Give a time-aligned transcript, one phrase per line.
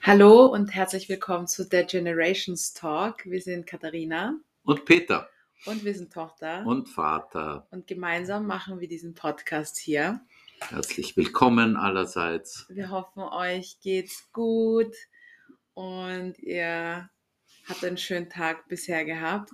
[0.00, 3.24] Hallo und herzlich willkommen zu der Generations Talk.
[3.24, 5.28] Wir sind Katharina Und Peter
[5.66, 6.64] und wir sind Tochter.
[6.64, 7.66] und Vater.
[7.70, 10.20] Und gemeinsam machen wir diesen Podcast hier.
[10.60, 12.66] Herzlich willkommen allerseits.
[12.68, 14.94] Wir hoffen, euch geht's gut
[15.74, 17.10] und ihr
[17.68, 19.50] habt einen schönen Tag bisher gehabt.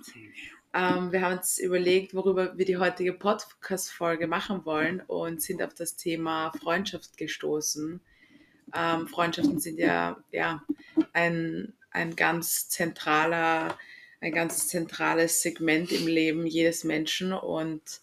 [0.75, 5.73] Ähm, wir haben uns überlegt, worüber wir die heutige Podcast-Folge machen wollen und sind auf
[5.73, 8.01] das Thema Freundschaft gestoßen.
[8.75, 10.61] Ähm, Freundschaften sind ja, ja
[11.13, 13.77] ein, ein ganz zentraler,
[14.19, 18.01] ein ganz zentrales Segment im Leben jedes Menschen und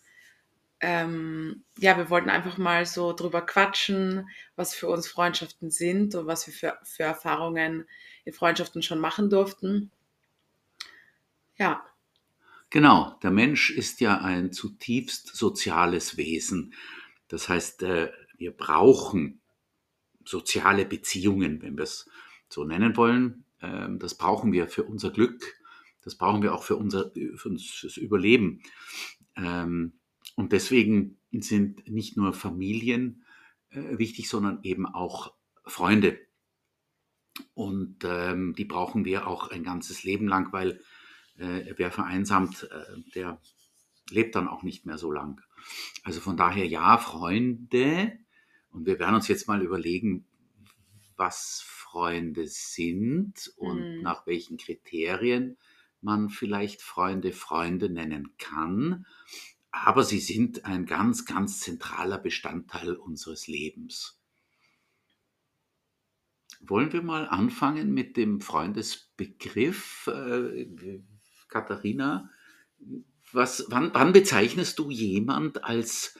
[0.80, 6.27] ähm, ja, wir wollten einfach mal so drüber quatschen, was für uns Freundschaften sind und
[6.27, 7.87] was wir für, für Erfahrungen
[8.24, 9.91] in Freundschaften schon machen durften.
[11.57, 11.84] Ja,
[12.72, 16.72] Genau, der Mensch ist ja ein zutiefst soziales Wesen.
[17.28, 19.42] Das heißt, äh, wir brauchen
[20.24, 22.09] soziale Beziehungen, wenn wir es
[22.48, 23.45] so nennen wollen.
[23.60, 25.42] Ähm, Das brauchen wir für unser Glück.
[26.02, 28.62] Das brauchen wir auch für unser für uns, fürs Überleben.
[29.36, 29.95] Ähm,
[30.36, 33.24] Und deswegen sind nicht nur Familien
[33.70, 35.34] äh, wichtig, sondern eben auch
[35.66, 36.18] Freunde.
[37.54, 40.80] Und ähm, die brauchen wir auch ein ganzes Leben lang, weil
[41.76, 43.40] wer vereinsamt, äh, der
[44.10, 45.40] lebt dann auch nicht mehr so lang.
[46.04, 48.18] Also von daher ja, Freunde.
[48.71, 50.26] Und wir werden uns jetzt mal überlegen,
[51.16, 54.02] was Freunde sind und Mhm.
[54.02, 55.57] nach welchen Kriterien
[56.01, 59.07] man vielleicht Freunde Freunde nennen kann.
[59.70, 64.19] Aber sie sind ein ganz, ganz zentraler Bestandteil unseres Lebens.
[66.60, 70.09] Wollen wir mal anfangen mit dem Freundesbegriff?
[71.53, 72.31] Katharina,
[73.32, 76.19] was, wann, wann bezeichnest du jemand als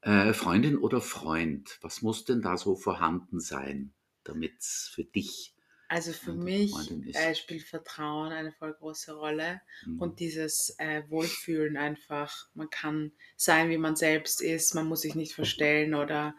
[0.00, 1.78] äh, Freundin oder Freund?
[1.82, 3.92] Was muss denn da so vorhanden sein,
[4.24, 5.54] damit es für dich
[5.88, 9.98] also für mich äh, spielt Vertrauen eine voll große Rolle Mhm.
[9.98, 12.48] und dieses äh, Wohlfühlen einfach.
[12.54, 16.34] Man kann sein, wie man selbst ist, man muss sich nicht verstellen oder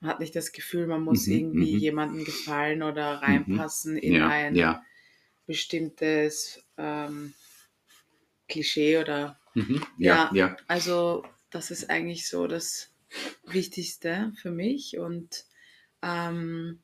[0.00, 1.78] man hat nicht das Gefühl, man muss Mhm, irgendwie mhm.
[1.78, 3.62] jemandem gefallen oder Mhm.
[3.62, 4.84] reinpassen in Ja, ein ja.
[5.46, 7.34] bestimmtes ähm,
[8.48, 9.84] Klischee oder Mhm.
[9.98, 10.46] Ja, Ja.
[10.48, 10.56] ja.
[10.68, 12.90] also das ist eigentlich so das
[13.44, 15.44] Wichtigste für mich und
[16.02, 16.80] ähm,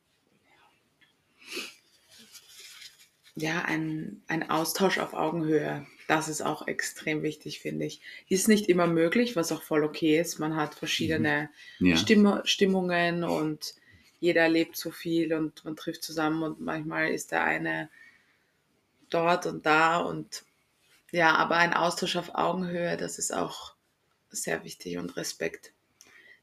[3.35, 8.01] ja, ein, ein Austausch auf Augenhöhe, das ist auch extrem wichtig, finde ich.
[8.29, 10.39] Ist nicht immer möglich, was auch voll okay ist.
[10.39, 11.49] Man hat verschiedene
[11.79, 11.95] ja.
[11.95, 13.75] Stimm Stimmungen und
[14.19, 17.89] jeder erlebt so viel und man trifft zusammen und manchmal ist der eine
[19.09, 20.43] dort und da und
[21.15, 23.73] ja, aber ein Austausch auf Augenhöhe, das ist auch
[24.29, 25.71] sehr wichtig und Respekt.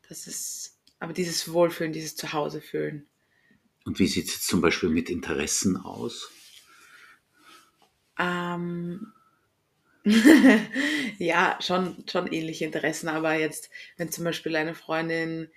[0.09, 3.07] Das ist, aber dieses Wohlfühlen, dieses Zuhause fühlen.
[3.85, 6.31] Und wie sieht es jetzt zum Beispiel mit Interessen aus?
[8.19, 9.13] Ähm,
[11.19, 13.69] ja, schon, schon ähnliche Interessen, aber jetzt,
[13.99, 15.51] wenn zum Beispiel eine Freundin,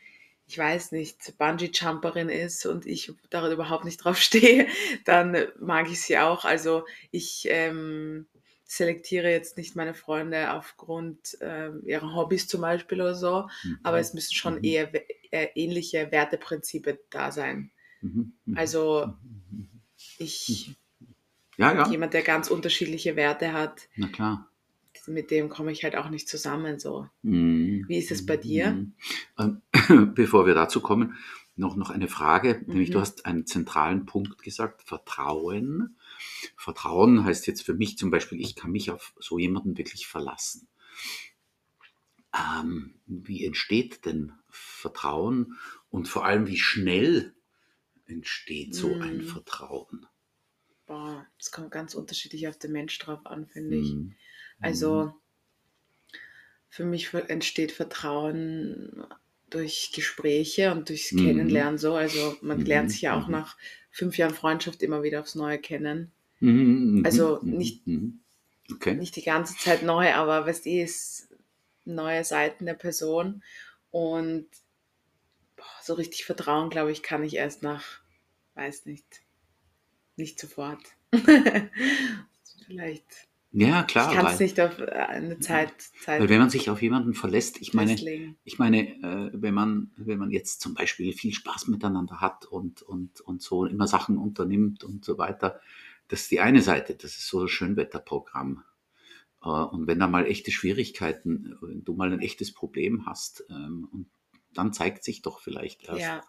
[0.45, 4.67] ich weiß nicht, Bungee-Jumperin ist und ich da überhaupt nicht drauf stehe,
[5.05, 6.43] dann mag ich sie auch.
[6.43, 8.27] Also ich ähm,
[8.67, 13.79] selektiere jetzt nicht meine Freunde aufgrund ähm, ihrer Hobbys zum Beispiel oder so, Mhm.
[13.83, 14.63] aber es müssen schon Mhm.
[14.63, 17.71] eher we- äh, ähnliche Werteprinzipien da sein.
[18.01, 18.33] Mhm.
[18.45, 18.57] Mhm.
[18.57, 19.13] Also
[19.51, 19.69] Mhm.
[20.17, 20.75] ich,
[21.57, 24.49] Ja, ja, jemand, der ganz unterschiedliche Werte hat, na klar.
[25.07, 27.07] mit dem komme ich halt auch nicht zusammen so.
[27.21, 27.85] Mhm.
[27.87, 28.71] Wie ist es bei dir?
[28.71, 28.93] Mhm.
[29.39, 29.61] Ähm,
[30.15, 31.15] Bevor wir dazu kommen,
[31.55, 32.61] noch, noch eine Frage.
[32.65, 33.01] Nämlich, du Mhm.
[33.01, 35.95] hast einen zentralen Punkt gesagt, Vertrauen.
[36.57, 40.67] Vertrauen heißt jetzt für mich zum Beispiel, ich kann mich auf so jemanden wirklich verlassen.
[42.35, 45.57] Ähm, wie entsteht denn Vertrauen
[45.89, 47.35] und vor allem, wie schnell
[48.05, 49.21] entsteht so ein Mhm.
[49.21, 50.07] Vertrauen?
[50.87, 53.99] Boah, es kommt ganz unterschiedlich auf den Mensch drauf an, finde ich.
[53.99, 54.15] Mhm.
[54.61, 55.13] Also
[56.69, 59.05] für mich entsteht Vertrauen
[59.49, 61.15] durch Gespräche und durchs.
[61.15, 61.95] Kennenlernen so.
[61.95, 63.57] Also man lernt sich ja auch nach
[63.91, 66.11] fünf Jahren Freundschaft immer wieder aufs Neue kennen.
[66.39, 68.19] Mhm, mhm, Also mhm, nicht- mhm.
[68.71, 68.95] Okay.
[68.95, 71.29] Nicht die ganze Zeit neu, aber weißt du, ist
[71.85, 73.43] neue Seiten der Person
[73.91, 74.47] und
[75.55, 77.83] boah, so richtig Vertrauen, glaube ich, kann ich erst nach,
[78.55, 79.21] weiß nicht,
[80.15, 80.81] nicht sofort.
[82.65, 83.05] Vielleicht.
[83.51, 84.09] Ja, klar.
[84.11, 85.71] ich kann es nicht auf äh, eine Zeit,
[86.03, 88.35] Zeit Weil wenn man sich auf jemanden verlässt, ich meine, festlegen.
[88.43, 92.81] ich meine, äh, wenn man, wenn man jetzt zum Beispiel viel Spaß miteinander hat und,
[92.81, 95.61] und, und so immer Sachen unternimmt und so weiter,
[96.07, 98.63] das ist die eine Seite, das ist so das Schönwetterprogramm.
[99.43, 104.07] Äh, und wenn da mal echte Schwierigkeiten, wenn du mal ein echtes Problem hast, ähm,
[104.53, 106.23] dann zeigt sich doch vielleicht erst, Ja,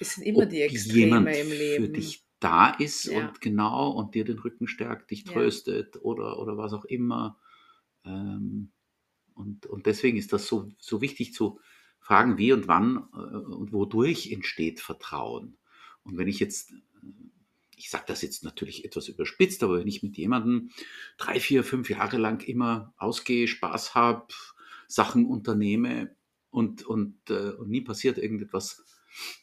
[0.00, 1.88] es sind immer die Extreme jemand im für Leben.
[1.88, 3.34] dich da ist Ja.
[3.34, 5.32] und genau und dir den Rücken stärkt, dich Ja.
[5.32, 7.38] tröstet oder, oder was auch immer.
[8.04, 8.72] Ähm,
[9.34, 11.60] und, und deswegen ist das so, so wichtig zu
[12.00, 15.58] fragen, wie und wann äh, und wodurch entsteht Vertrauen.
[16.02, 16.76] Und wenn ich jetzt, äh,
[17.76, 20.70] ich sage das jetzt natürlich etwas überspitzt, aber wenn ich mit jemandem
[21.18, 24.26] drei, vier, fünf Jahre lang immer ausgehe, Spaß habe,
[24.88, 26.16] Sachen unternehme
[26.50, 28.84] und, und, äh, und nie passiert irgendetwas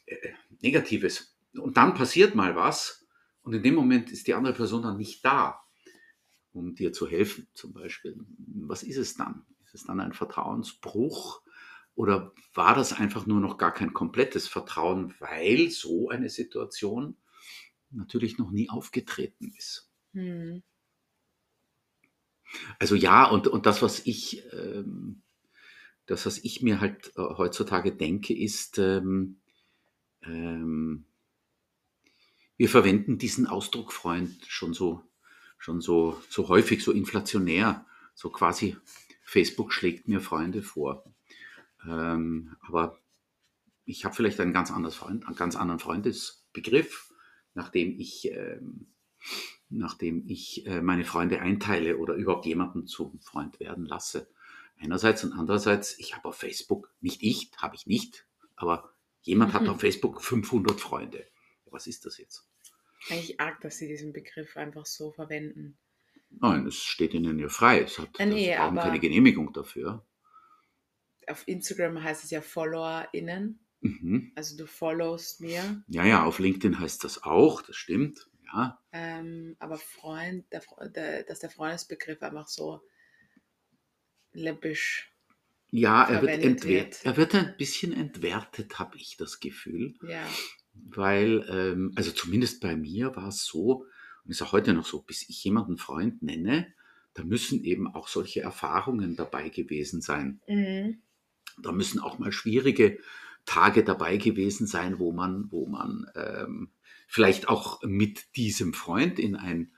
[0.06, 0.16] äh,
[0.60, 1.36] Negatives.
[1.52, 3.06] Und dann passiert mal was
[3.42, 5.60] und in dem Moment ist die andere Person dann nicht da,
[6.52, 8.18] um dir zu helfen zum Beispiel.
[8.38, 9.46] Was ist es dann?
[9.64, 11.42] Ist es dann ein Vertrauensbruch
[11.94, 17.16] oder war das einfach nur noch gar kein komplettes Vertrauen, weil so eine Situation
[17.94, 19.90] natürlich noch nie aufgetreten ist?
[20.12, 20.62] Hm.
[22.78, 25.22] Also ja, und, und das, was ich, ähm,
[26.06, 29.40] das, was ich mir halt äh, heutzutage denke, ist, ähm,
[30.22, 31.06] ähm,
[32.56, 35.02] wir verwenden diesen Ausdruck Freund schon so,
[35.58, 38.76] schon so, so häufig, so inflationär, so quasi
[39.22, 41.04] Facebook schlägt mir Freunde vor.
[41.84, 42.98] Ähm, aber
[43.84, 47.12] ich habe vielleicht einen ganz, anderes Freund, einen ganz anderen Freundesbegriff,
[47.54, 48.86] nachdem ich, ähm,
[49.68, 54.28] nachdem ich äh, meine Freunde einteile oder überhaupt jemanden zum Freund werden lasse.
[54.78, 58.92] Einerseits und andererseits, ich habe auf Facebook, nicht ich, habe ich nicht, aber
[59.22, 59.68] jemand hat Mhm.
[59.70, 61.26] auf Facebook 500 Freunde.
[61.66, 62.46] Was ist das jetzt?
[63.10, 65.76] Eigentlich arg, dass sie diesen Begriff einfach so verwenden.
[66.30, 67.82] Nein, es steht ihnen ja frei.
[67.82, 70.04] Es hat, Ah, nee, sie brauchen aber- keine Genehmigung dafür.
[71.26, 73.58] Auf Instagram heißt es ja FollowerInnen.
[73.84, 74.32] Mhm.
[74.34, 75.84] Also du followst mir.
[75.88, 78.26] Ja, ja, auf LinkedIn heißt das auch, das stimmt.
[78.46, 82.80] Ja, Ähm, aber Freund, der, der, dass der Freundesbegriff einfach so
[84.32, 85.12] läppisch,
[85.70, 87.04] ja er, wird entwert, wird.
[87.04, 89.94] er wird ein bisschen entwertet, habe ich das Gefühl.
[90.02, 90.26] ja.
[90.72, 93.86] Weil, ähm, also zumindest bei mir war es so,
[94.24, 96.74] und ist auch heute noch so, bis ich jemanden Freund nenne,
[97.14, 100.40] da müssen eben auch solche Erfahrungen dabei gewesen sein.
[100.48, 101.00] Mhm.
[101.62, 102.98] Da müssen auch mal schwierige
[103.44, 106.70] Tage dabei gewesen sein, wo man, wo man ähm,
[107.06, 109.72] vielleicht auch mit diesem Freund in ein,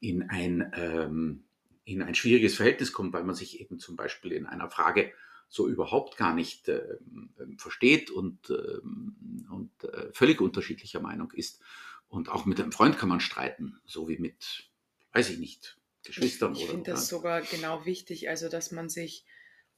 [0.00, 1.44] in ein, ähm,
[1.84, 5.12] in ein schwieriges Verhältnis kommt, weil man sich eben zum Beispiel in einer Frage
[5.48, 11.60] so überhaupt gar nicht ähm, versteht und, ähm, und äh, völlig unterschiedlicher Meinung ist.
[12.08, 14.70] Und auch mit einem Freund kann man streiten, so wie mit,
[15.12, 18.88] weiß ich nicht, Geschwistern Ich, ich oder finde das sogar genau wichtig, also dass man
[18.88, 19.24] sich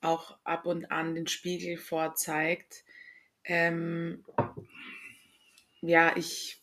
[0.00, 2.84] auch ab und an den Spiegel vorzeigt.
[3.46, 4.24] Ähm,
[5.80, 6.62] ja, ich,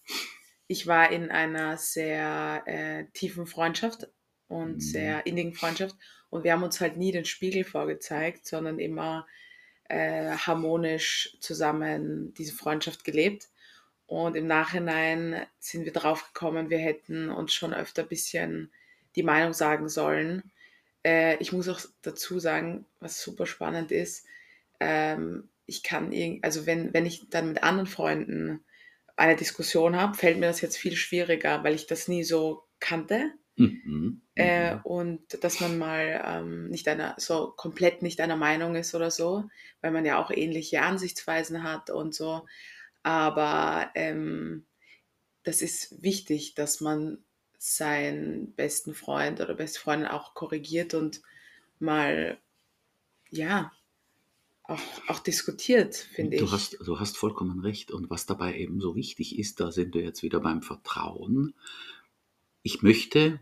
[0.67, 4.07] ich war in einer sehr äh, tiefen Freundschaft
[4.47, 4.79] und Mhm.
[4.79, 5.95] sehr innigen Freundschaft
[6.29, 9.27] und wir haben uns halt nie den Spiegel vorgezeigt, sondern immer
[9.89, 13.49] äh, harmonisch zusammen diese Freundschaft gelebt.
[14.07, 18.71] Und im Nachhinein sind wir drauf gekommen, wir hätten uns schon öfter ein bisschen
[19.15, 20.51] die Meinung sagen sollen.
[21.03, 24.25] Äh, ich muss auch dazu sagen, was super spannend ist,
[24.79, 28.63] ähm, ich kann, irg- also wenn, wenn ich dann mit anderen Freunden
[29.15, 33.33] eine Diskussion habe, fällt mir das jetzt viel schwieriger, weil ich das nie so kannte.
[33.57, 34.21] Mhm.
[34.35, 34.83] Äh, Mhm.
[34.83, 39.47] und dass man mal ähm, nicht einer, so komplett nicht einer Meinung ist oder so,
[39.81, 42.47] weil man ja auch ähnliche Ansichtsweisen hat und so.
[43.03, 44.65] Aber ähm,
[45.43, 47.23] das ist wichtig, dass man
[47.59, 51.21] seinen besten Freund oder beste Freundin auch korrigiert und
[51.79, 52.39] mal,
[53.29, 53.71] ja,
[54.63, 56.51] auch, auch diskutiert, finde Du ich.
[56.51, 57.91] hast, du hast vollkommen recht.
[57.91, 61.53] Und was dabei eben so wichtig ist, da sind wir jetzt wieder beim Vertrauen.
[62.61, 63.39] Ich möchte,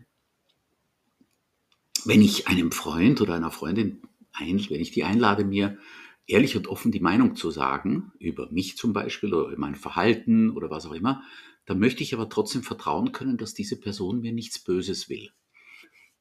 [2.04, 4.02] wenn ich einem Freund oder einer Freundin,
[4.32, 5.78] ein, wenn ich die einlade, mir
[6.26, 10.50] ehrlich und offen die Meinung zu sagen, über mich zum Beispiel oder über mein Verhalten
[10.50, 11.22] oder was auch immer,
[11.66, 15.30] dann möchte ich aber trotzdem vertrauen können, dass diese Person mir nichts Böses will.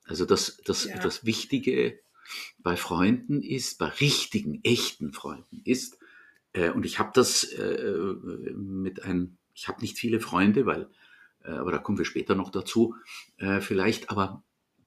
[0.03, 0.99] Also das, das, Ja.
[0.99, 1.99] das Wichtige
[2.59, 5.97] bei Freunden ist, bei richtigen, echten Freunden ist,
[6.53, 8.13] äh, und ich habe das äh,
[8.53, 10.89] mit ein, ich habe nicht viele Freunde, weil,
[11.43, 12.95] äh, aber da kommen wir später noch dazu,
[13.37, 14.43] äh, vielleicht, aber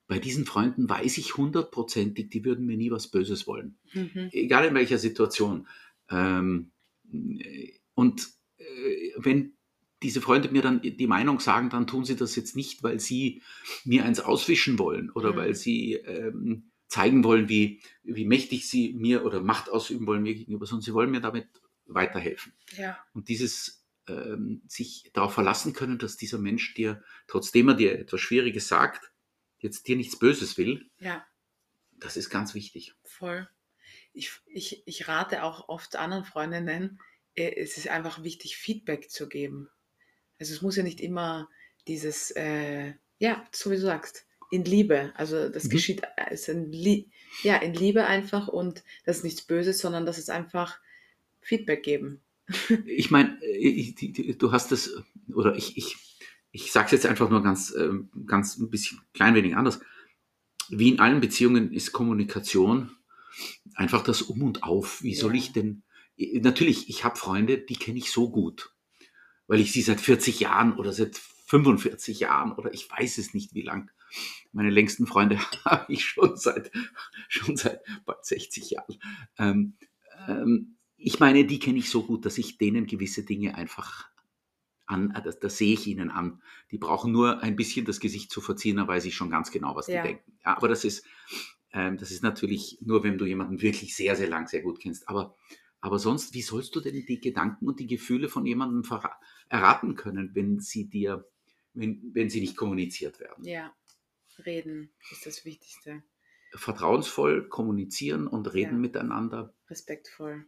[0.07, 4.29] bei diesen Freunden weiß ich hundertprozentig, die würden mir nie was Böses wollen Mhm.
[4.33, 5.67] egal in welcher Situation.
[6.11, 6.73] Ähm,
[7.11, 9.55] äh, und äh, wenn
[10.03, 13.41] diese Freunde mir dann die Meinung sagen, dann tun sie das jetzt nicht, weil sie
[13.87, 15.37] mir eins auswischen wollen oder Mhm.
[15.37, 20.35] weil sie ähm, zeigen wollen, wie, wie mächtig sie mir oder Macht ausüben wollen mir
[20.35, 21.49] gegenüber, sondern sie wollen mir damit
[21.87, 22.53] weiterhelfen.
[22.77, 27.99] Ja, Und dieses ähm, sich darauf verlassen können, dass dieser Mensch dir, trotzdem er dir
[27.99, 29.13] etwas Schwieriges sagt,
[29.59, 31.25] jetzt dir nichts Böses will, ja,
[31.93, 32.95] das ist ganz wichtig.
[33.03, 33.49] Voll.
[34.13, 37.01] Ich, ich, ich rate auch oft anderen Freundinnen,
[37.35, 39.69] äh, es ist einfach wichtig, Feedback zu geben.
[40.39, 41.49] Also es muss ja nicht immer
[41.87, 45.13] dieses, äh, ja, so wie du sagst, in Liebe.
[45.17, 45.69] Also das Mhm.
[45.71, 47.07] geschieht äh, ist in, Lie
[47.43, 50.79] ja, in Liebe einfach und das ist nichts Böses, sondern das ist einfach
[51.41, 52.21] Feedback geben.
[52.87, 53.39] Ich meine,
[54.39, 54.95] du hast es,
[55.35, 55.97] oder ich, ich,
[56.53, 59.81] ich sage es jetzt einfach nur ganz, ähm, ganz ein bisschen klein wenig anders.
[60.69, 62.91] Wie in allen Beziehungen ist Kommunikation
[63.75, 65.03] einfach das Um und Auf.
[65.03, 65.39] Wie soll Ja.
[65.39, 65.83] ich denn,
[66.17, 68.71] natürlich, ich habe Freunde, die kenne ich so gut,
[69.47, 73.55] weil ich sie seit 40 Jahren oder seit 45 Jahren oder ich weiß es nicht
[73.55, 73.91] wie lang.
[74.53, 76.71] Meine längsten Freunde habe ich schon seit,
[77.29, 78.99] schon seit bald 60 Jahren.
[79.39, 79.77] Ähm,
[80.29, 84.09] ähm, ich meine, die kenne ich so gut, dass ich denen gewisse Dinge einfach
[84.87, 86.43] an, äh, das, das sehe ich ihnen an.
[86.71, 89.75] Die brauchen nur ein bisschen das Gesicht zu verziehen, dann weiß ich schon ganz genau,
[89.77, 90.03] was die Ja.
[90.03, 90.39] denken.
[90.45, 91.07] Ja, aber das ist,
[91.73, 95.09] ähm, das ist natürlich nur, wenn du jemanden wirklich sehr, sehr lang, sehr gut kennst.
[95.09, 95.37] Aber,
[95.81, 98.83] aber sonst, wie sollst du denn die Gedanken und die Gefühle von jemandem
[99.49, 101.29] erraten können, wenn sie dir,
[101.73, 103.45] wenn, wenn sie nicht kommuniziert werden?
[103.45, 103.75] Ja,
[104.45, 106.03] reden ist das Wichtigste.
[106.55, 108.79] Vertrauensvoll kommunizieren und reden Ja.
[108.79, 109.55] miteinander.
[109.69, 110.47] Respektvoll.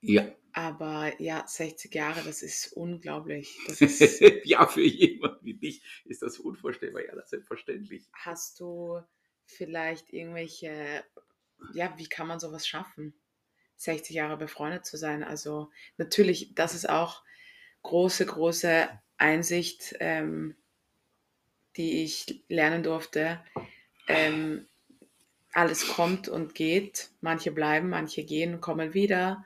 [0.00, 0.34] Ja.
[0.52, 3.56] Aber ja, 60 Jahre, das ist unglaublich.
[3.66, 7.04] Das ist, ja, für jemanden wie dich ist das unvorstellbar.
[7.04, 8.08] Ja, das ist selbstverständlich.
[8.12, 9.00] hast du
[9.44, 11.04] vielleicht irgendwelche,
[11.74, 13.14] ja, wie kann man sowas schaffen?
[13.76, 15.22] 60 Jahre befreundet zu sein.
[15.22, 17.22] Also natürlich, das ist auch
[17.82, 18.88] große, große
[19.18, 20.56] Einsicht, ähm,
[21.76, 23.40] die ich lernen durfte.
[24.08, 24.66] Ähm,
[25.52, 27.10] alles kommt und geht.
[27.20, 29.44] Manche bleiben, manche gehen, kommen wieder.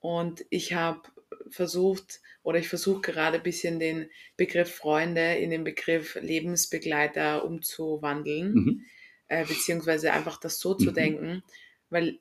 [0.00, 1.02] Und ich habe
[1.50, 8.54] versucht, oder ich versuche gerade ein bisschen den Begriff Freunde in den Begriff Lebensbegleiter umzuwandeln
[8.54, 8.84] Mhm.
[9.28, 10.94] äh, beziehungsweise einfach das so zu Mhm.
[10.94, 11.42] denken,
[11.90, 12.18] weil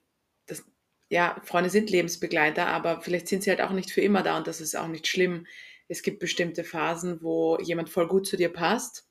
[0.47, 0.63] das,
[1.09, 4.47] ja, Freunde sind Lebensbegleiter, aber vielleicht sind sie halt auch nicht für immer da und
[4.47, 5.47] das ist auch nicht schlimm.
[5.87, 9.07] Es gibt bestimmte Phasen, wo jemand voll gut zu dir passt,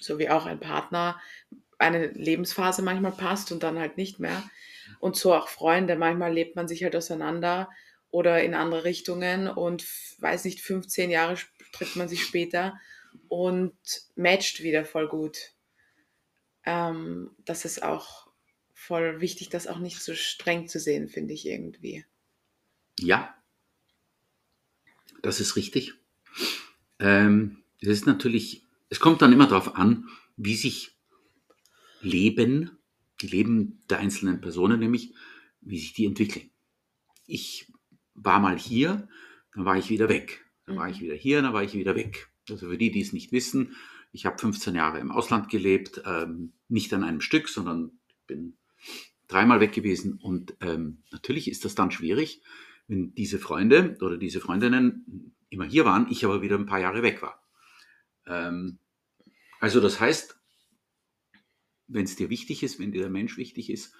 [0.00, 1.20] so wie auch ein Partner
[1.78, 4.42] eine Lebensphase manchmal passt und dann halt nicht mehr.
[4.98, 7.68] Und so auch Freunde, manchmal lebt man sich halt auseinander
[8.10, 9.84] oder in andere Richtungen und
[10.18, 11.36] weiß nicht, 15 Jahre
[11.72, 12.74] trifft man sich später
[13.28, 13.76] und
[14.16, 15.52] matcht wieder voll gut
[16.68, 18.28] ähm, das ist auch
[18.74, 22.04] voll wichtig, das auch nicht so streng zu sehen, finde ich irgendwie.
[23.00, 23.34] Ja,
[25.22, 25.94] das ist richtig.
[26.98, 30.96] Ähm, das ist natürlich, es kommt dann immer darauf an, wie sich
[32.00, 32.70] Leben,
[33.20, 35.14] die Leben der einzelnen Personen nämlich,
[35.60, 36.50] wie sich die entwickeln.
[37.26, 37.70] Ich
[38.14, 39.08] war mal hier,
[39.54, 40.44] dann war ich wieder weg.
[40.66, 40.92] Dann war Mhm.
[40.92, 42.30] ich wieder hier, dann war ich wieder weg.
[42.48, 43.74] Also für die, die es nicht wissen,
[44.12, 48.56] ich habe 15 Jahre im Ausland gelebt, ähm, nicht an einem Stück, sondern bin
[49.26, 50.18] dreimal weg gewesen.
[50.20, 52.42] Und ähm, natürlich ist das dann schwierig,
[52.86, 57.02] wenn diese Freunde oder diese Freundinnen immer hier waren, ich aber wieder ein paar Jahre
[57.02, 57.42] weg war.
[58.28, 58.78] Ähm,
[59.60, 60.38] also das heißt,
[61.88, 63.94] wenn es dir wichtig ist, wenn dir der Mensch wichtig ist,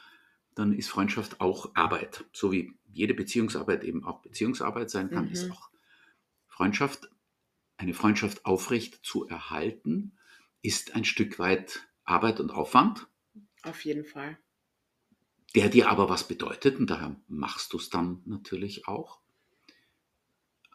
[0.55, 2.25] dann ist Freundschaft auch Arbeit.
[2.33, 5.33] So wie jede Beziehungsarbeit eben auch Beziehungsarbeit sein kann, Mhm.
[5.33, 5.71] ist auch
[6.49, 7.09] Freundschaft,
[7.77, 10.19] eine Freundschaft aufrecht zu erhalten,
[10.63, 13.07] ist ein Stück weit Arbeit und Aufwand,
[13.63, 14.37] Auf jeden Fall.
[15.55, 19.21] der dir aber was bedeutet und daher machst du es dann natürlich auch.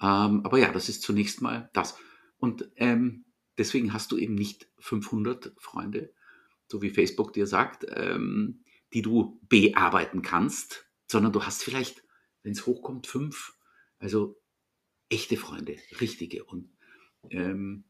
[0.02, 1.98] Ähm, aber ja, das ist zunächst mal das.
[2.38, 3.26] Und ähm,
[3.58, 6.14] deswegen hast du eben nicht 500 Freunde,
[6.68, 12.04] so wie Facebook dir sagt, ähm, die du bearbeiten kannst, sondern du hast vielleicht,
[12.44, 13.58] wenn es hochkommt, fünf,
[14.00, 14.40] also
[15.10, 16.44] echte Freunde, richtige.
[16.44, 16.70] Und,
[17.30, 17.86] ähm,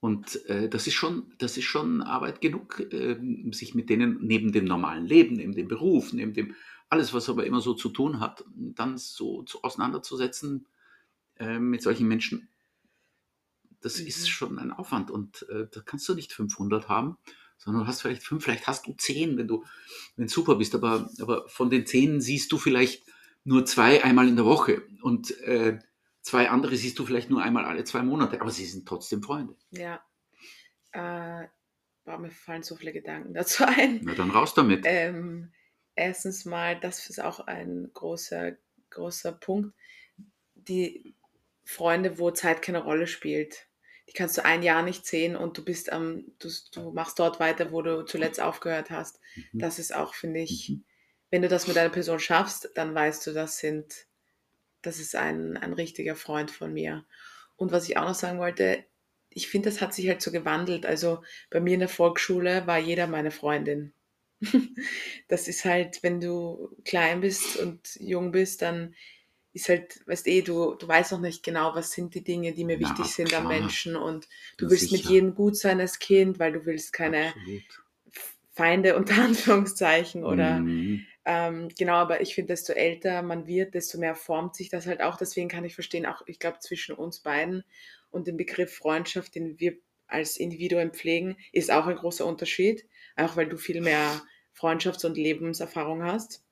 [0.00, 4.52] und äh, das, ist schon, das ist schon Arbeit genug, ähm, sich mit denen neben
[4.52, 6.54] dem normalen Leben, neben dem Beruf, neben dem
[6.90, 10.66] alles, was aber immer so zu tun hat, dann so zu, auseinanderzusetzen
[11.38, 12.48] äh, mit solchen Menschen.
[13.80, 14.06] Das Mhm.
[14.06, 17.16] ist schon ein Aufwand und äh, da kannst du nicht 500 haben,
[17.56, 19.64] sondern du hast vielleicht fünf, vielleicht hast du zehn, wenn du
[20.16, 23.04] wenn super bist, aber, aber von den zehn siehst du vielleicht
[23.44, 25.78] nur zwei einmal in der Woche und äh,
[26.22, 29.56] zwei andere siehst du vielleicht nur einmal alle zwei Monate, aber sie sind trotzdem Freunde.
[29.70, 30.00] Ja.
[30.92, 31.46] Äh,
[32.04, 34.00] boah, mir fallen so viele Gedanken dazu ein.
[34.02, 34.82] Na dann raus damit.
[34.86, 35.52] Ähm,
[35.94, 38.56] erstens mal, das ist auch ein großer,
[38.90, 39.74] großer Punkt.
[40.54, 41.14] Die
[41.64, 43.67] Freunde, wo Zeit keine Rolle spielt.
[44.08, 47.40] Die kannst du ein Jahr nicht sehen und du bist am, du, du machst dort
[47.40, 49.20] weiter, wo du zuletzt aufgehört hast.
[49.34, 49.58] Mhm.
[49.58, 50.84] Das ist auch, finde ich, Mhm.
[51.30, 54.06] wenn du das mit einer Person schaffst, dann weißt du, das sind,
[54.82, 57.04] das ist ein, ein richtiger Freund von mir.
[57.56, 58.84] Und was ich auch noch sagen wollte,
[59.30, 60.86] ich finde, das hat sich halt so gewandelt.
[60.86, 63.92] Also bei mir in der Volksschule war jeder meine Freundin.
[65.28, 68.94] das ist halt, wenn du klein bist und jung bist, dann
[69.58, 72.64] ist halt, weißt eh, du, du weißt noch nicht genau, was sind die Dinge, die
[72.64, 73.48] mir Na, wichtig sind am klar.
[73.48, 75.10] Menschen und du Ja, willst mit sicher.
[75.10, 77.82] jedem gut sein als Kind, weil du willst keine Absolut.
[78.52, 81.06] Feinde unter Anführungszeichen oder Mhm.
[81.24, 85.02] ähm, genau, aber ich finde, desto älter man wird, desto mehr formt sich das halt
[85.02, 85.16] auch.
[85.18, 87.64] Deswegen kann ich verstehen, auch ich glaube, zwischen uns beiden
[88.10, 92.88] und dem Begriff Freundschaft, den wir als Individuen pflegen, ist auch ein großer Unterschied.
[93.16, 94.22] Auch weil du viel mehr
[94.58, 96.42] Freundschafts- und Lebenserfahrung hast.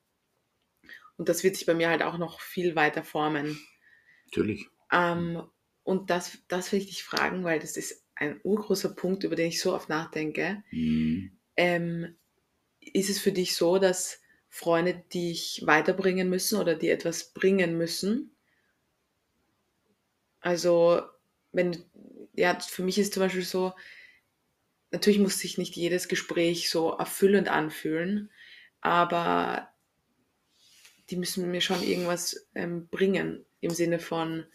[1.17, 3.59] Und das wird sich bei mir halt auch noch viel weiter formen.
[4.25, 4.67] Natürlich.
[4.91, 5.43] Ähm,
[5.83, 9.47] und das, das will ich dich fragen, weil das ist ein urgroßer Punkt, über den
[9.47, 10.63] ich so oft nachdenke.
[10.71, 11.37] Mhm.
[11.55, 12.15] Ähm,
[12.79, 18.35] ist es für dich so, dass Freunde dich weiterbringen müssen oder dir etwas bringen müssen?
[20.39, 21.01] Also,
[21.51, 21.83] wenn,
[22.33, 23.73] ja, für mich ist zum Beispiel so,
[24.91, 28.31] natürlich muss sich nicht jedes Gespräch so erfüllend anfühlen,
[28.81, 29.69] aber
[31.09, 34.45] die müssen mir schon irgendwas ähm, bringen im Sinne von,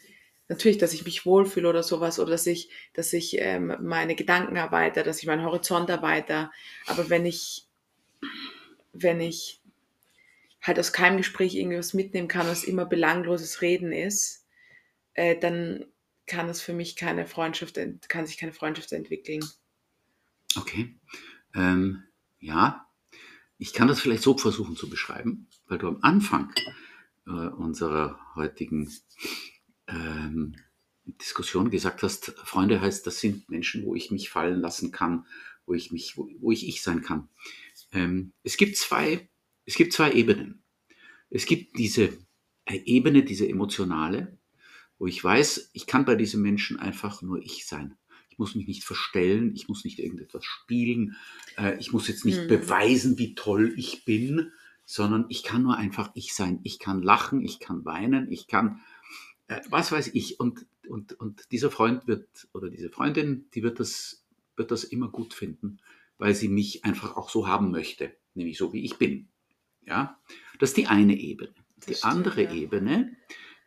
[0.49, 4.57] natürlich, dass ich mich wohlfühle oder sowas oder dass ich, dass ich ähm, meine Gedanken
[4.57, 6.49] erweitere, dass ich meinen Horizont erweitere.
[6.87, 7.67] Aber wenn ich,
[8.93, 9.61] wenn ich
[10.61, 14.47] halt aus keinem Gespräch irgendwas mitnehmen kann, was immer belangloses Reden ist,
[15.15, 15.87] äh, dann
[16.27, 17.79] kann es für mich keine Freundschaft,
[18.09, 19.45] kann sich keine Freundschaft entwickeln.
[20.57, 20.95] Okay.
[21.55, 22.05] Ähm,
[22.39, 22.87] ja,
[23.63, 26.53] ich kann das vielleicht so versuchen zu beschreiben, weil du am Anfang
[27.29, 28.91] äh, unserer heutigen
[29.87, 30.57] ähm,
[31.05, 35.27] Diskussion gesagt hast, Freunde heißt, das sind Menschen, wo ich mich fallen lassen kann,
[35.65, 37.29] wo ich mich, wo, wo ich ich sein kann.
[37.93, 39.29] Ähm, es gibt zwei,
[39.65, 40.65] es gibt zwei Ebenen.
[41.31, 42.19] Es gibt diese
[42.67, 44.39] Ebene, diese emotionale,
[44.99, 47.97] wo ich weiß, ich kann bei diesem Menschen einfach nur ich sein.
[48.43, 51.17] Ich muss mich nicht verstellen, ich muss nicht irgendetwas spielen,
[51.57, 52.49] äh, ich muss jetzt nicht Hm.
[52.49, 54.51] beweisen, wie toll ich bin,
[54.85, 56.59] sondern ich kann nur einfach ich sein.
[56.65, 58.81] Ich kann lachen, ich kann weinen, ich kann,
[59.47, 60.41] äh, was weiß ich.
[60.41, 64.25] Und, und, und dieser Freund wird, oder diese Freundin, die wird das,
[64.57, 65.79] wird das immer gut finden,
[66.19, 69.29] weil sie mich einfach auch so haben möchte, nämlich so wie ich bin.
[69.87, 70.19] Ja,
[70.59, 71.55] das ist die eine Ebene.
[71.77, 72.53] Das Die stimmt, andere ja.
[72.53, 73.17] Ebene,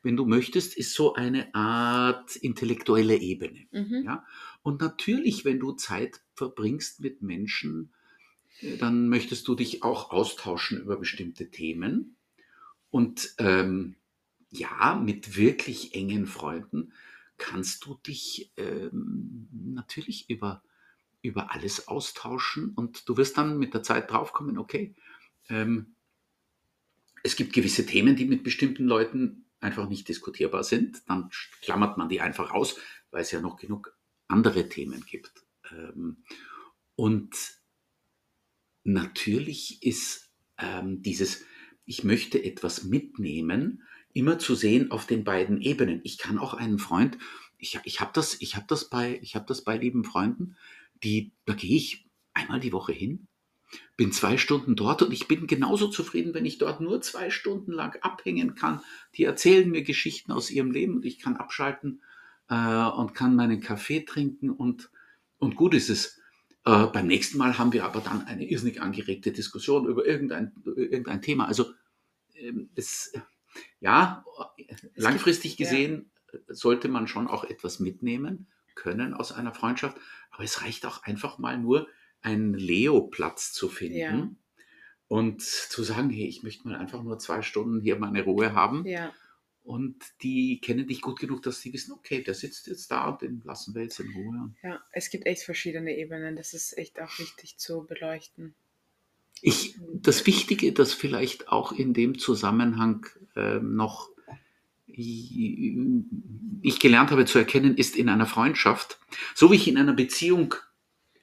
[0.03, 3.65] wenn du möchtest, ist so eine Art intellektuelle Ebene.
[3.71, 4.03] Mhm.
[4.05, 4.23] Ja?
[4.65, 7.93] Und natürlich, wenn du Zeit verbringst mit Menschen,
[8.61, 12.15] äh, dann möchtest du dich auch austauschen über bestimmte Themen.
[12.89, 13.95] Und ähm,
[14.49, 16.93] ja, mit wirklich engen Freunden
[17.37, 20.63] kannst du dich ähm, natürlich über,
[21.21, 24.95] über alles austauschen und du wirst dann mit der Zeit draufkommen, okay,
[25.47, 25.93] ähm,
[27.21, 31.03] es gibt gewisse Themen, die mit bestimmten Leuten einfach nicht diskutierbar sind.
[31.07, 31.29] Dann
[31.61, 32.77] klammert man die einfach aus,
[33.11, 33.94] weil es ja noch genug
[34.27, 35.45] andere Themen gibt.
[35.71, 36.23] Ähm,
[36.95, 37.35] und
[38.83, 41.43] natürlich ist ähm, dieses,
[41.85, 43.83] ich möchte etwas mitnehmen,
[44.13, 46.01] immer zu sehen auf den beiden Ebenen.
[46.03, 47.17] Ich kann auch einen Freund,
[47.57, 50.55] ich, ich habe das, hab das, bei, hab das bei lieben Freunden,
[51.03, 53.27] die, da gehe ich einmal die Woche hin,
[53.97, 57.71] bin zwei Stunden dort und ich bin genauso zufrieden, wenn ich dort nur zwei Stunden
[57.71, 58.81] lang abhängen kann.
[59.15, 62.01] Die erzählen mir Geschichten aus ihrem Leben und ich kann abschalten
[62.49, 64.89] äh, und kann meinen Kaffee trinken und,
[65.37, 66.19] und gut ist es.
[66.65, 71.21] Äh, beim nächsten Mal haben wir aber dann eine irrsinnig angeregte Diskussion über irgendein, irgendein
[71.21, 71.47] Thema.
[71.47, 71.73] Also
[72.35, 73.13] ähm, es,
[73.79, 74.25] ja,
[74.95, 76.11] langfristig gesehen
[76.47, 79.97] sollte man schon auch etwas mitnehmen können aus einer Freundschaft,
[80.31, 81.87] aber es reicht auch einfach mal nur,
[82.21, 84.29] einen Leo-Platz zu finden Ja.
[85.07, 88.83] und zu sagen, hey, ich möchte mal einfach nur zwei Stunden hier meine Ruhe haben.
[88.85, 89.13] Ja,
[89.65, 93.23] Und die kennen dich gut genug, dass sie wissen, okay, der sitzt jetzt da und
[93.23, 94.53] den lassen wir jetzt in Ruhe.
[94.61, 96.35] ja, es gibt echt verschiedene Ebenen.
[96.35, 98.53] Das ist echt auch wichtig zu beleuchten.
[99.41, 104.09] Ich, das Wichtige, das vielleicht auch in dem Zusammenhang ähm, noch
[104.87, 108.99] ich gelernt habe zu erkennen, ist in einer Freundschaft,
[109.33, 110.55] so wie ich in einer Beziehung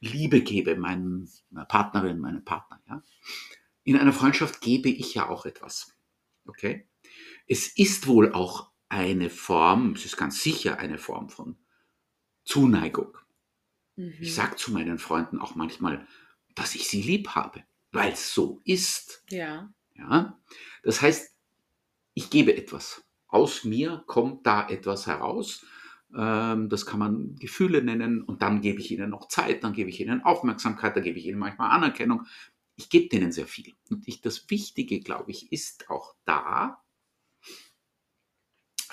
[0.00, 3.02] Liebe gebe, meinem, meiner Partnerin, meinem Partner, ja.
[3.84, 5.94] In einer Freundschaft gebe ich ja auch etwas.
[6.46, 6.86] Okay?
[7.52, 11.58] Es ist wohl auch eine Form, es ist ganz sicher eine Form von
[12.44, 13.18] Zuneigung.
[13.96, 14.14] Mhm.
[14.20, 16.06] Ich sage zu meinen Freunden auch manchmal,
[16.54, 19.22] dass ich sie lieb habe, weil es so ist.
[19.28, 20.40] Ja, Ja?
[20.82, 21.36] Das heißt,
[22.14, 23.04] ich gebe etwas.
[23.28, 25.66] Aus mir kommt da etwas heraus.
[26.16, 29.90] Ähm, Das kann man Gefühle nennen und dann gebe ich ihnen noch Zeit, dann gebe
[29.90, 32.26] ich ihnen Aufmerksamkeit, dann gebe ich ihnen manchmal Anerkennung.
[32.76, 33.74] Ich gebe denen sehr viel.
[33.90, 36.81] Und ich, das Wichtige, glaube ich, ist auch da,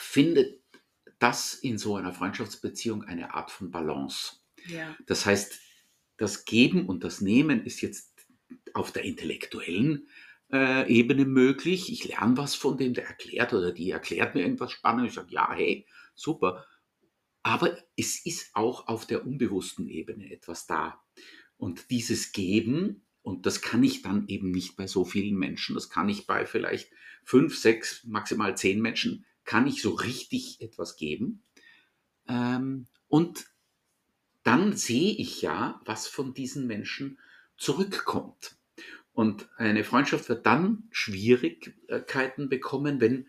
[0.10, 0.60] findet
[1.20, 4.38] das in so einer Freundschaftsbeziehung eine Art von Balance.
[4.66, 5.60] ja, Das heißt,
[6.18, 8.26] das Geben und das Nehmen ist jetzt
[8.74, 10.08] auf der intellektuellen
[10.52, 11.92] äh, Ebene möglich.
[11.92, 15.12] Ich lerne was von dem, der erklärt oder die erklärt mir irgendwas Spannendes.
[15.12, 16.66] Ich sage, ja, hey, super.
[17.44, 21.00] Aber es ist auch auf der unbewussten Ebene etwas da.
[21.58, 25.90] Und dieses Geben, und das kann ich dann eben nicht bei so vielen Menschen, das
[25.90, 26.92] kann ich bei vielleicht
[27.24, 31.42] fünf, sechs, maximal zehn Menschen, kann ich so richtig etwas geben.
[32.28, 33.48] Ähm, und
[34.44, 37.18] dann sehe ich ja, was von diesen Menschen
[37.58, 38.58] zurückkommt.
[39.12, 43.26] Und eine Freundschaft wird dann Schwierigkeiten bekommen, wenn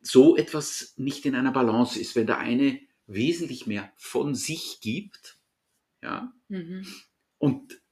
[0.00, 5.40] so etwas nicht in einer Balance ist, wenn der eine wesentlich mehr von sich gibt,
[6.02, 6.86] ja, mhm.
[7.38, 7.82] und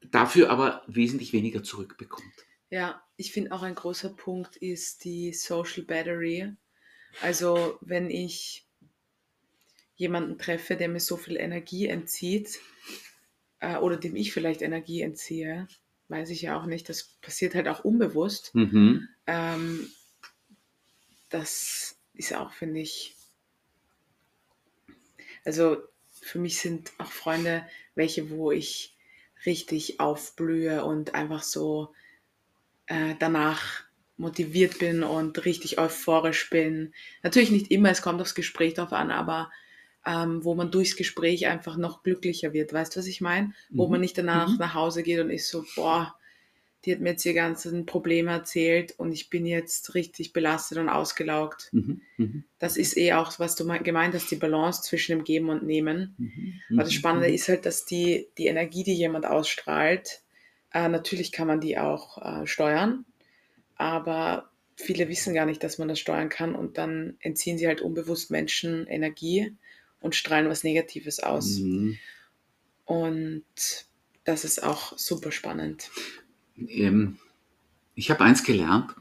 [0.00, 2.46] dafür aber wesentlich weniger zurückbekommt.
[2.70, 6.54] Ja, ich finde auch ein großer Punkt ist die Social Battery.
[7.20, 8.66] Also wenn ich
[9.96, 12.58] jemanden treffe, der mir so viel Energie entzieht
[13.60, 15.68] äh, oder dem ich vielleicht Energie entziehe,
[16.08, 18.54] weiß ich ja auch nicht, das passiert halt auch unbewusst.
[18.54, 19.08] Mhm.
[19.26, 19.88] Ähm,
[21.30, 23.14] das ist auch, finde ich,
[25.44, 25.78] also
[26.10, 28.96] für mich sind auch Freunde welche, wo ich
[29.46, 31.94] richtig aufblühe und einfach so
[32.86, 33.83] äh, danach
[34.16, 36.92] motiviert bin und richtig euphorisch bin.
[37.22, 39.50] Natürlich nicht immer, es kommt aufs Gespräch drauf an, aber
[40.06, 42.72] ähm, wo man durchs Gespräch einfach noch glücklicher wird.
[42.72, 43.48] Weißt du, was ich meine?
[43.70, 43.78] Mhm.
[43.78, 44.58] Wo man nicht danach mhm.
[44.58, 46.14] nach Hause geht und ist so, boah,
[46.84, 50.90] die hat mir jetzt ihr ganzen Probleme erzählt und ich bin jetzt richtig belastet und
[50.90, 51.70] ausgelaugt.
[51.72, 52.02] Mhm.
[52.18, 52.44] Mhm.
[52.58, 56.14] Das ist eh auch, was du gemeint hast, die Balance zwischen dem Geben und Nehmen.
[56.18, 56.60] Mhm.
[56.72, 56.96] Aber das mhm.
[56.96, 60.20] Spannende ist halt, dass die, die Energie, die jemand ausstrahlt,
[60.72, 63.06] äh, natürlich kann man die auch äh, steuern,
[63.76, 67.80] aber viele wissen gar nicht, dass man das steuern kann und dann entziehen sie halt
[67.80, 69.54] unbewusst Menschen Energie
[70.00, 71.58] und strahlen was Negatives aus.
[71.58, 71.98] Mhm.
[72.84, 73.44] Und
[74.24, 75.90] das ist auch super spannend.
[76.56, 77.18] Ähm,
[77.94, 78.94] ich habe eins gelernt,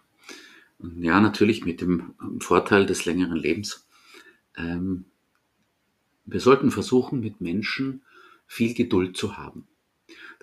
[0.79, 3.87] ja, natürlich mit dem Vorteil des längeren Lebens.
[4.57, 5.05] Ähm,
[6.25, 8.01] wir sollten versuchen, mit Menschen
[8.47, 9.67] viel Geduld zu haben.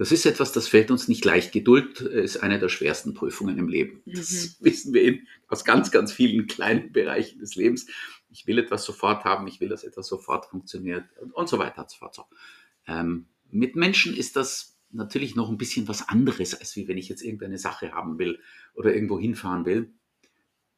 [0.00, 1.52] Das ist etwas, das fällt uns nicht leicht.
[1.52, 4.02] Geduld ist eine der schwersten Prüfungen im Leben.
[4.06, 4.54] Das mhm.
[4.64, 7.86] wissen wir in, aus ganz, ganz vielen kleinen Bereichen des Lebens
[8.30, 11.90] ich will etwas sofort haben, ich will, dass etwas sofort funktioniert und so weiter und
[11.90, 12.14] so fort.
[12.14, 12.24] So.
[12.86, 17.08] Ähm, mit Menschen ist das natürlich noch ein bisschen was anderes, als wie wenn ich
[17.08, 18.40] jetzt irgendeine Sache haben will
[18.74, 19.92] oder irgendwo hinfahren will.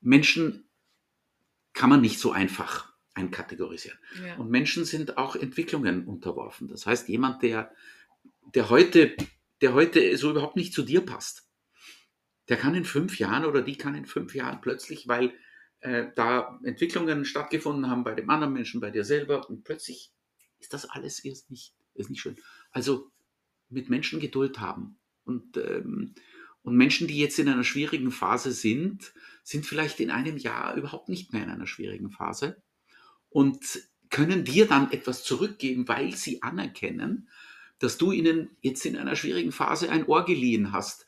[0.01, 0.65] Menschen
[1.73, 3.99] kann man nicht so einfach einkategorisieren.
[4.25, 4.37] Ja.
[4.37, 6.69] Und Menschen sind auch Entwicklungen unterworfen.
[6.69, 7.71] Das heißt, jemand, der,
[8.55, 9.17] der, heute,
[9.61, 11.49] der heute so überhaupt nicht zu dir passt,
[12.49, 15.33] der kann in fünf Jahren oder die kann in fünf Jahren plötzlich, weil
[15.81, 20.13] äh, da Entwicklungen stattgefunden haben bei dem anderen Menschen, bei dir selber und plötzlich
[20.59, 22.37] ist das alles erst nicht, ist nicht schön.
[22.71, 23.11] Also
[23.69, 26.15] mit Menschen Geduld haben und, ähm,
[26.63, 31.09] und Menschen, die jetzt in einer schwierigen Phase sind, sind vielleicht in einem Jahr überhaupt
[31.09, 32.63] nicht mehr in einer schwierigen Phase
[33.29, 37.29] und können dir dann etwas zurückgeben, weil sie anerkennen,
[37.83, 41.07] dass du ihnen jetzt in einer schwierigen Phase ein Ohr geliehen hast,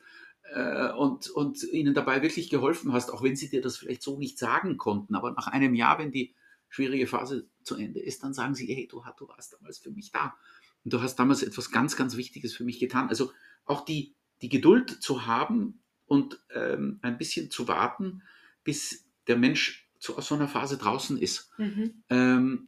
[0.53, 4.17] äh, und, und ihnen dabei wirklich geholfen hast, auch wenn sie dir das vielleicht so
[4.17, 5.15] nicht sagen konnten.
[5.15, 6.35] Aber nach einem Jahr, wenn die
[6.69, 10.11] schwierige Phase zu Ende ist, dann sagen sie, hey, du, du warst damals für mich
[10.11, 10.35] da.
[10.83, 13.09] Und du hast damals etwas ganz, ganz Wichtiges für mich getan.
[13.09, 13.31] Also
[13.65, 18.21] auch die, die Geduld zu haben und ähm, ein bisschen zu warten,
[18.63, 21.49] bis der Mensch zu, aus so einer Phase draußen ist.
[21.57, 22.03] Mhm.
[22.09, 22.67] Ähm,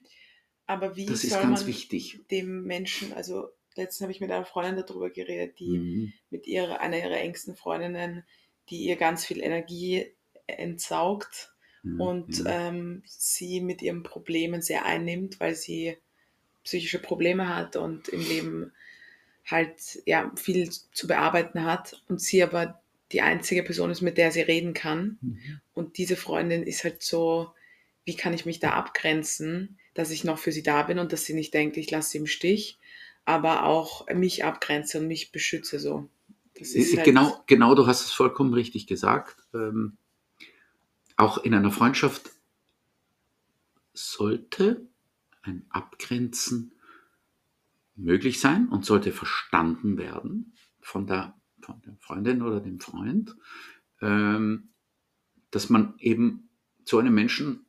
[0.66, 2.20] Aber wie das ist ganz wichtig.
[2.32, 6.14] dem Menschen, also letztens habe ich mit einer Freundin darüber geredet, die mhm.
[6.30, 8.24] mit ihrer, einer ihrer engsten Freundinnen,
[8.70, 10.12] die ihr ganz viel Energie
[10.48, 12.02] entsaugt mhm.
[12.02, 15.98] und ähm, sie mit ihren Problemen sehr einnimmt, weil sie
[16.64, 18.72] psychische Probleme hat und im Leben
[19.46, 22.82] halt ja viel zu bearbeiten hat und sie aber
[23.14, 25.18] die einzige Person ist, mit der sie reden kann.
[25.22, 25.62] Mhm.
[25.74, 27.52] Und diese Freundin ist halt so,
[28.04, 31.26] wie kann ich mich da abgrenzen, dass ich noch für sie da bin und dass
[31.26, 32.78] sie nicht denkt, ich lasse sie im Stich
[33.28, 36.10] aber auch mich abgrenze und mich beschütze so.
[36.58, 39.36] Halt genau, genau, du hast es vollkommen richtig gesagt.
[39.54, 39.98] Ähm,
[41.18, 42.32] auch in einer Freundschaft
[43.94, 44.88] sollte
[45.42, 46.74] ein Abgrenzen
[47.96, 53.36] möglich sein und sollte verstanden werden von der, von der Freundin oder dem Freund,
[54.02, 54.70] ähm,
[55.52, 56.50] dass man eben
[56.86, 57.66] zu einem Menschen,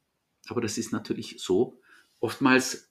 [0.46, 1.80] aber das ist natürlich so,
[2.20, 2.87] oftmals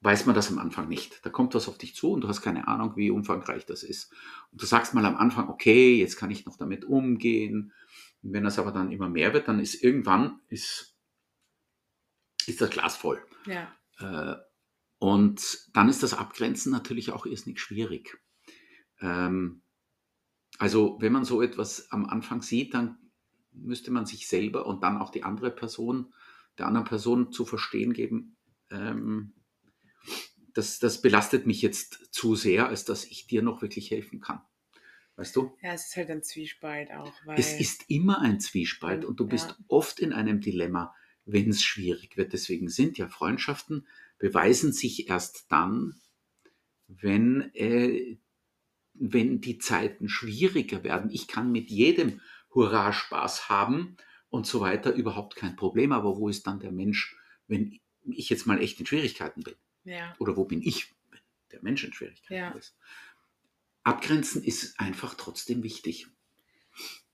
[0.00, 1.24] weiß man das am Anfang nicht.
[1.24, 4.12] Da kommt was auf dich zu und du hast keine Ahnung, wie umfangreich das ist.
[4.52, 7.72] Und du sagst mal am Anfang, okay, jetzt kann ich noch damit umgehen.
[8.22, 10.96] Und wenn das aber dann immer mehr wird, dann ist irgendwann ist,
[12.46, 13.24] ist das Glas voll.
[13.46, 13.72] Ja.
[13.98, 14.36] Äh,
[14.98, 18.18] und dann ist das Abgrenzen natürlich auch erst nicht schwierig.
[19.00, 19.62] Ähm,
[20.58, 22.96] Also wenn man so etwas am Anfang sieht, dann
[23.52, 26.14] müsste man sich selber und dann auch die andere Person,
[26.56, 28.36] der anderen Person zu verstehen geben,
[28.70, 29.34] ähm,
[30.54, 34.42] das, das belastet mich jetzt zu sehr, als dass ich dir noch wirklich helfen kann.
[35.16, 35.56] Weißt du?
[35.60, 37.12] Ja, es ist halt ein Zwiespalt auch.
[37.34, 39.58] Es ist immer ein Zwiespalt und du bist Ja.
[39.68, 42.32] oft in einem Dilemma, wenn es schwierig wird.
[42.32, 43.86] Deswegen sind ja Freundschaften,
[44.18, 46.00] beweisen sich erst dann,
[46.88, 48.18] wenn, äh,
[48.94, 51.10] wenn die Zeiten schwieriger werden.
[51.10, 52.20] Ich kann mit jedem
[52.54, 53.96] Hurra Spaß haben
[54.30, 55.92] und so weiter, überhaupt kein Problem.
[55.92, 57.16] Aber wo ist dann der Mensch,
[57.48, 59.56] wenn ich jetzt mal echt in Schwierigkeiten bin?
[59.86, 61.20] Ja, Oder wo bin ich, wenn
[61.52, 62.50] der Mensch in Schwierigkeiten Ja.
[62.50, 62.76] ist?
[63.84, 66.08] Abgrenzen ist einfach trotzdem wichtig.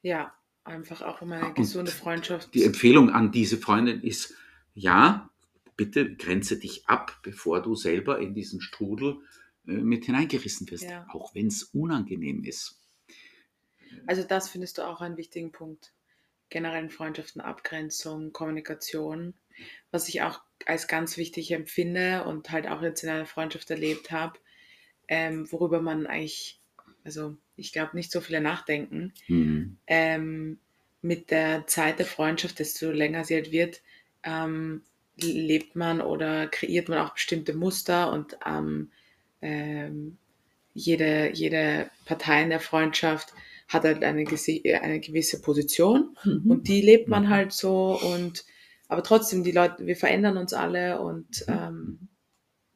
[0.03, 2.55] ja, einfach auch um eine Und gesunde Freundschaft.
[2.55, 4.35] Die Empfehlung an diese Freundin ist,
[4.75, 5.31] ja,
[5.77, 9.19] bitte grenze dich ab, bevor du selber in diesen Strudel
[9.67, 11.07] äh, mit hineingerissen wirst, Ja.
[11.11, 12.81] auch wenn es unangenehm ist.
[14.07, 15.93] Also das findest du auch einen wichtigen Punkt.
[16.49, 19.35] Generell in Freundschaften, Abgrenzung, Kommunikation,
[19.91, 24.11] was ich auch als ganz wichtig empfinde und halt auch jetzt in einer Freundschaft erlebt
[24.11, 24.39] habe,
[25.09, 26.61] ähm, worüber man eigentlich,
[27.05, 29.13] also ich glaube, nicht so viele nachdenken.
[29.29, 29.77] Mhm.
[29.87, 30.59] Ähm,
[31.03, 33.83] mit der Zeit der Freundschaft, desto länger sie halt wird,
[34.23, 34.83] ähm,
[35.17, 38.91] lebt man oder kreiert man auch bestimmte Muster und ähm,
[39.43, 40.17] ähm,
[40.75, 43.35] jede, jede Partei in der Freundschaft
[43.69, 44.25] hat halt eine,
[44.81, 46.17] eine gewisse Position
[46.49, 47.29] und die lebt man Mhm.
[47.29, 48.45] halt so und
[48.89, 51.55] aber trotzdem die Leute, wir verändern uns alle und Mhm.
[51.55, 52.09] ähm,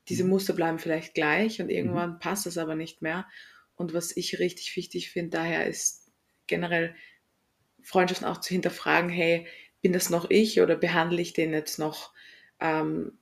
[0.09, 0.31] diese Mhm.
[0.31, 3.27] Muster bleiben vielleicht gleich und irgendwann passt das aber nicht mehr.
[3.77, 6.11] Und was ich richtig wichtig finde, daher ist
[6.47, 6.95] generell
[7.83, 9.47] Freundschaften auch zu hinterfragen, hey,
[9.83, 12.13] bin das noch ich oder behandle ich den jetzt noch
[12.61, 13.19] ähm,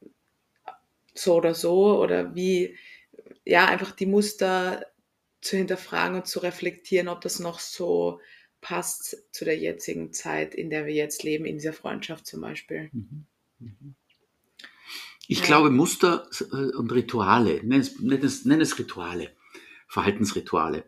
[1.14, 2.76] so oder so oder wie,
[3.44, 4.86] ja, einfach die Muster
[5.40, 8.20] zu hinterfragen und zu reflektieren, ob das noch so
[8.64, 12.88] passt zu der jetzigen Zeit, in der wir jetzt leben, in dieser Freundschaft zum Beispiel.
[12.92, 13.26] Mhm.
[13.58, 13.94] Mhm.
[15.28, 15.44] Ich Ja.
[15.44, 19.36] glaube, Muster äh, und Rituale, nenn es, nenn es, nenn es Rituale,
[19.86, 20.84] Verhaltensrituale.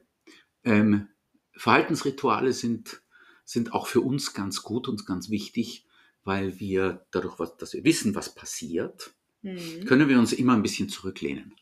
[0.65, 1.09] Ähm,
[1.53, 3.03] Verhaltensrituale sind,
[3.45, 5.87] sind auch für uns ganz gut und ganz wichtig,
[6.25, 9.13] weil wir dadurch, was, dass wir wissen, was passiert,
[9.43, 9.85] Mhm.
[9.85, 11.55] können wir uns immer ein bisschen zurücklehnen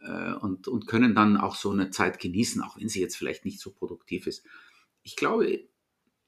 [0.00, 3.44] äh, und, und können dann auch so eine Zeit genießen, auch wenn sie jetzt vielleicht
[3.44, 4.44] nicht so produktiv ist.
[5.08, 5.66] Ich glaube,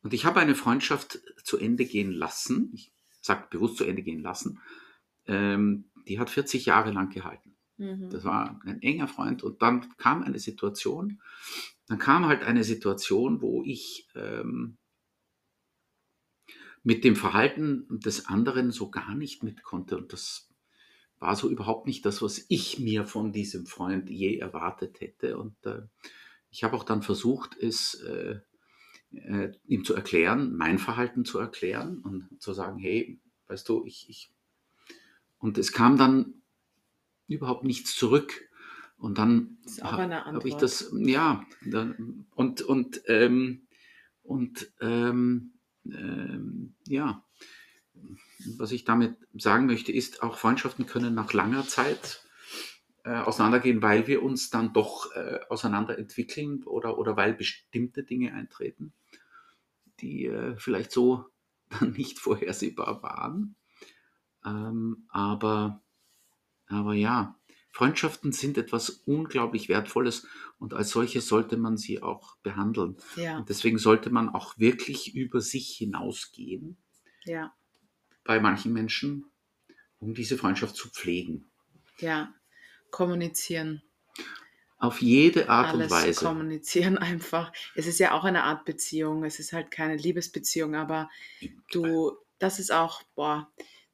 [0.00, 2.90] und ich habe eine Freundschaft zu Ende gehen lassen, ich
[3.20, 4.58] sage bewusst zu Ende gehen lassen,
[5.26, 7.58] ähm, die hat 40 Jahre lang gehalten.
[7.76, 8.08] Mhm.
[8.08, 9.42] Das war ein enger Freund.
[9.42, 11.20] Und dann kam eine Situation,
[11.88, 14.78] dann kam halt eine Situation, wo ich ähm,
[16.82, 19.98] mit dem Verhalten des anderen so gar nicht mit konnte.
[19.98, 20.48] Und das
[21.18, 25.36] war so überhaupt nicht das, was ich mir von diesem Freund je erwartet hätte.
[25.36, 25.82] Und äh,
[26.48, 28.40] ich habe auch dann versucht, es äh,
[29.12, 33.18] äh, ihm zu erklären, mein Verhalten zu erklären und zu sagen, hey,
[33.48, 34.32] weißt du, ich, ich
[35.38, 36.34] und es kam dann
[37.26, 38.48] überhaupt nichts zurück.
[38.98, 43.62] Und dann habe ich das, ja, dann, und, und, ähm,
[44.22, 45.54] und ähm,
[45.86, 47.24] ähm, ja,
[48.58, 52.22] was ich damit sagen möchte, ist, auch Freundschaften können nach langer Zeit
[53.04, 58.92] äh, auseinandergehen, weil wir uns dann doch äh, auseinanderentwickeln oder, oder weil bestimmte Dinge eintreten,
[60.00, 61.26] die äh, vielleicht so
[61.68, 63.56] dann nicht vorhersehbar waren.
[64.44, 65.82] Ähm, aber,
[66.66, 67.38] aber ja,
[67.72, 70.26] Freundschaften sind etwas unglaublich Wertvolles
[70.58, 72.96] und als solche sollte man sie auch behandeln.
[73.16, 76.76] Ja, Und deswegen sollte man auch wirklich über sich hinausgehen
[77.24, 77.54] ja,
[78.24, 79.26] bei manchen Menschen,
[79.98, 81.50] um diese Freundschaft zu pflegen.
[81.98, 82.34] ja.
[82.90, 83.82] Kommunizieren.
[84.80, 86.24] Auf jede Art Alles und Weise.
[86.24, 87.52] kommunizieren einfach.
[87.74, 89.24] Es ist ja auch eine Art Beziehung.
[89.24, 91.10] Es ist halt keine Liebesbeziehung, aber
[91.70, 93.48] du, das ist auch, boah,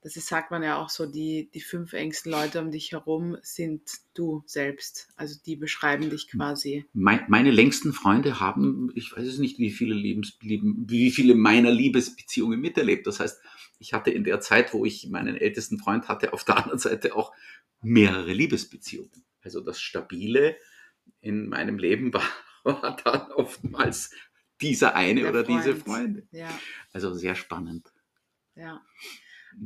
[0.07, 3.37] das ist, sagt man ja auch so, die, die fünf engsten Leute um dich herum
[3.42, 5.09] sind du selbst.
[5.16, 6.85] Also die beschreiben dich quasi.
[6.92, 11.72] Mein, meine längsten Freunde haben, ich weiß es nicht, wie viele, Lebens, wie viele meiner
[11.72, 13.09] Liebesbeziehungen miterlebt.
[13.09, 13.40] Das heißt,
[13.81, 17.16] ich hatte in der Zeit, wo ich meinen ältesten Freund hatte, auf der anderen Seite
[17.16, 17.33] auch
[17.83, 19.25] mehrere Liebesbeziehungen.
[19.42, 20.57] Also das Stabile
[21.21, 22.23] in meinem Leben war,
[22.64, 24.11] war dann oftmals
[24.61, 25.85] dieser eine Der oder diese Freund.
[25.85, 26.29] Freunde.
[26.31, 26.49] Ja,
[26.92, 27.92] Also sehr spannend.
[28.55, 28.83] ja.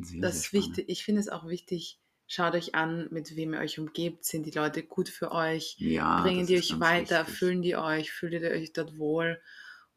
[0.02, 0.66] Sehr, Das sehr ist spannend.
[0.78, 0.84] wichtig.
[0.88, 1.98] Ich finde es auch wichtig,
[2.28, 4.24] schaut euch an, mit wem ihr euch umgebt.
[4.24, 5.74] Sind die Leute gut für euch?
[5.78, 7.20] Ja, Bringen die euch weiter?
[7.22, 7.38] wichtig.
[7.38, 8.12] Fühlen die euch?
[8.12, 9.40] Fühlt ihr euch dort wohl?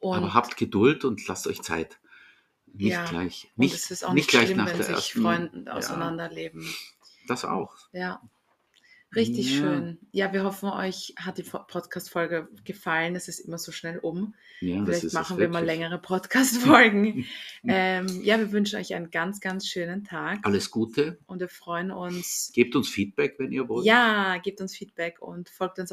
[0.00, 2.00] Und Aber habt Geduld und lasst euch Zeit.
[2.66, 3.44] Nicht Ja, gleich.
[3.56, 5.22] Und Nicht, es ist auch nicht nicht gleich schlimm, nach wenn der sich ersten.
[5.22, 6.68] Freunden ja, auseinanderleben.
[7.28, 7.76] das auch.
[7.92, 8.20] Ja.
[9.14, 9.58] Richtig Ja.
[9.58, 9.98] schön.
[10.12, 13.14] Ja, wir hoffen, euch hat die Fo- Podcast-Folge gefallen.
[13.16, 14.34] Es ist immer so schnell um.
[14.60, 17.24] Ja, Vielleicht machen wir mal längere Podcast-Folgen.
[17.68, 21.18] ähm, ja, wir wünschen euch einen ganz, ganz schönen Tag Alles Gute.
[21.26, 22.50] und wir freuen uns.
[22.54, 23.84] Gebt uns Feedback, wenn ihr wollt.
[23.84, 25.92] Ja, gebt uns Feedback und folgt uns auf